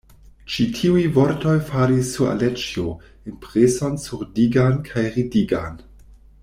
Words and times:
Ĉi 0.51 0.63
tiuj 0.77 1.03
vortoj 1.17 1.53
faris 1.67 2.09
sur 2.15 2.31
Aleĉjo 2.31 2.87
impreson 3.33 4.03
surdigan 4.09 4.85
kaj 4.91 5.05
rigidigan. 5.09 5.83